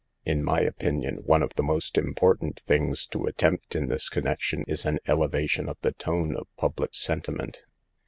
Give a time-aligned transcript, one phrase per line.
[0.25, 4.83] In my opinion one of the most important things to attempt in this connection is
[4.83, 7.65] an ele vation of the tone of public sentiment.